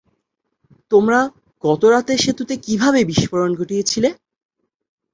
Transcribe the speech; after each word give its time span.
তোমরা 0.91 1.19
গত 1.63 1.81
রাতে 1.93 2.13
সেতুতে 2.17 2.55
কীভাবে 2.65 2.99
বিস্ফোরণ 3.09 3.51
ঘটিয়েছিলে? 3.59 4.09